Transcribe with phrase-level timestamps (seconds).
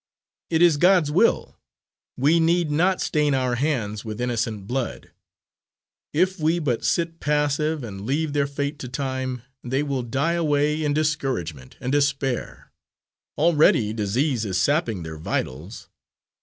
[0.49, 1.59] "It is God's will.
[2.17, 5.11] We need not stain our hands with innocent blood.
[6.11, 10.83] If we but sit passive, and leave their fate to time, they will die away
[10.83, 12.71] in discouragement and despair.
[13.37, 15.87] Already disease is sapping their vitals.